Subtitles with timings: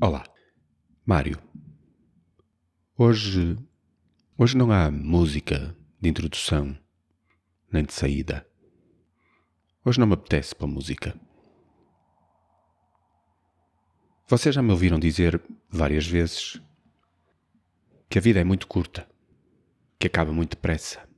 [0.00, 0.24] Olá,
[1.06, 1.40] Mário.
[2.98, 3.56] Hoje.
[4.36, 6.76] Hoje não há música de introdução
[7.70, 8.44] nem de saída.
[9.84, 11.18] Hoje não me apetece para música.
[14.26, 16.60] Vocês já me ouviram dizer várias vezes
[18.10, 19.08] que a vida é muito curta,
[19.98, 21.08] que acaba muito depressa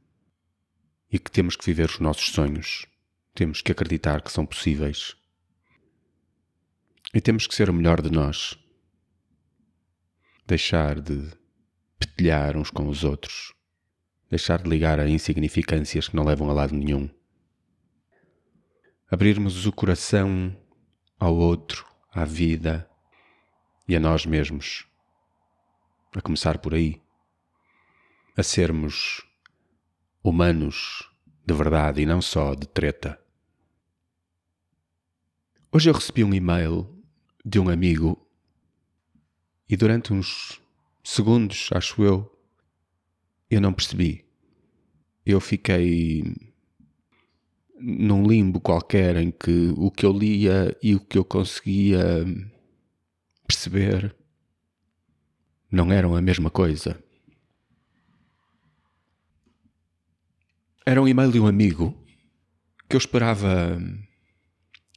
[1.10, 2.86] e que temos que viver os nossos sonhos,
[3.34, 5.16] temos que acreditar que são possíveis
[7.14, 8.58] e temos que ser o melhor de nós.
[10.46, 11.32] Deixar de
[11.98, 13.52] petilhar uns com os outros.
[14.30, 17.10] Deixar de ligar a insignificâncias que não levam a lado nenhum.
[19.10, 20.56] Abrirmos o coração
[21.18, 22.88] ao outro, à vida
[23.88, 24.86] e a nós mesmos.
[26.14, 27.02] A começar por aí.
[28.36, 29.26] A sermos
[30.22, 31.10] humanos
[31.44, 33.20] de verdade e não só de treta.
[35.72, 37.02] Hoje eu recebi um e-mail
[37.44, 38.25] de um amigo
[39.68, 40.60] e durante uns
[41.02, 42.32] segundos, acho eu,
[43.50, 44.24] eu não percebi.
[45.24, 46.24] Eu fiquei
[47.78, 52.24] num limbo qualquer em que o que eu lia e o que eu conseguia
[53.46, 54.14] perceber
[55.70, 56.98] não eram a mesma coisa.
[60.84, 61.94] Era um e-mail de um amigo
[62.88, 63.78] que eu esperava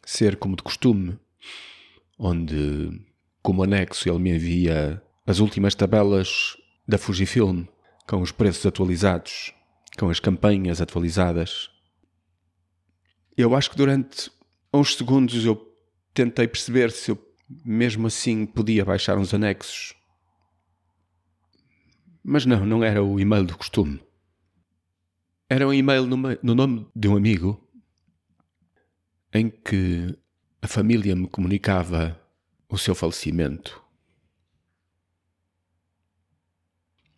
[0.06, 1.20] ser como de costume
[2.18, 3.02] onde,
[3.42, 7.66] como anexo, ele me envia as últimas tabelas da Fujifilm,
[8.08, 9.54] com os preços atualizados,
[9.98, 11.70] com as campanhas atualizadas.
[13.38, 14.32] Eu acho que durante
[14.74, 15.56] uns segundos eu
[16.14, 17.30] tentei perceber se eu
[17.66, 19.96] mesmo assim podia baixar uns anexos.
[22.24, 24.02] Mas não, não era o e-mail do costume.
[25.50, 27.68] Era um e-mail no, no nome de um amigo
[29.34, 30.18] em que
[30.62, 32.19] a família me comunicava
[32.70, 33.84] o seu falecimento.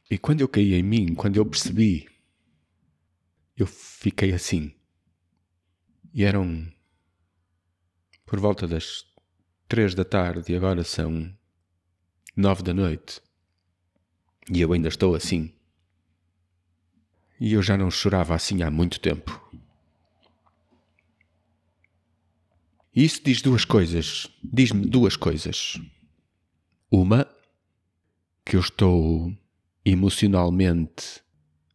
[0.10, 2.10] E quando eu caí em mim, quando eu percebi,
[3.56, 4.74] eu fiquei assim.
[6.14, 6.72] E eram
[8.26, 9.06] por volta das
[9.68, 11.34] três da tarde e agora são
[12.36, 13.22] nove da noite.
[14.50, 15.54] E eu ainda estou assim.
[17.40, 19.40] E eu já não chorava assim há muito tempo.
[19.54, 19.62] E
[22.94, 24.28] isso diz duas coisas.
[24.44, 25.80] Diz-me duas coisas.
[26.90, 27.26] Uma,
[28.46, 29.34] que eu estou
[29.86, 31.22] emocionalmente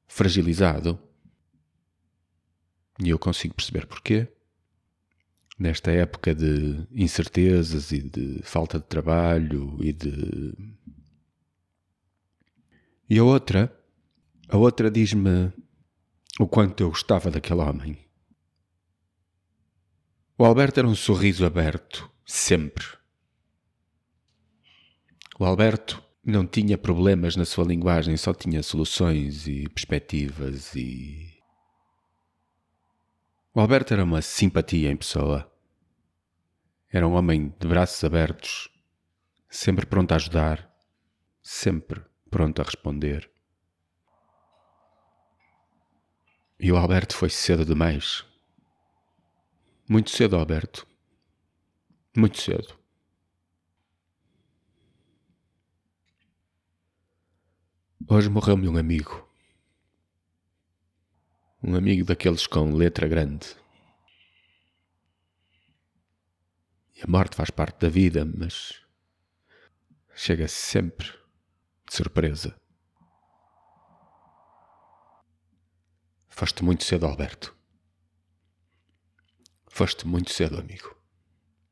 [0.07, 0.99] fragilizado.
[3.03, 4.29] E eu consigo perceber porquê.
[5.59, 10.55] Nesta época de incertezas e de falta de trabalho e de.
[13.09, 13.75] E a outra,
[14.51, 15.51] a outra diz-me
[16.39, 18.06] o quanto eu gostava daquele homem.
[20.39, 22.85] O Alberto era um sorriso aberto, sempre.
[25.39, 31.43] O Alberto não tinha problemas na sua linguagem, só tinha soluções e perspectivas e.
[33.55, 35.51] O Alberto era uma simpatia em pessoa.
[36.93, 38.69] Era um homem de braços abertos,
[39.49, 40.71] sempre pronto a ajudar,
[41.43, 43.31] sempre pronto a responder.
[46.61, 48.36] E o Alberto foi cedo demais.
[49.89, 50.85] Muito cedo, Alberto.
[52.17, 52.77] Muito cedo.
[58.09, 59.29] Hoje morreu-me um amigo.
[61.63, 63.57] Um amigo daqueles com letra grande.
[66.97, 68.81] E a morte faz parte da vida, mas
[70.15, 71.07] chega sempre
[71.89, 72.59] de surpresa.
[76.29, 77.56] Foste muito cedo, Alberto.
[79.77, 80.96] Foste muito cedo, amigo.